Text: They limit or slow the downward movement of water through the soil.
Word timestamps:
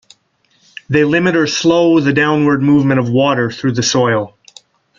They 0.89 1.03
limit 1.03 1.35
or 1.35 1.45
slow 1.45 1.99
the 1.99 2.11
downward 2.11 2.63
movement 2.63 2.99
of 2.99 3.07
water 3.07 3.51
through 3.51 3.73
the 3.73 3.83
soil. 3.83 4.35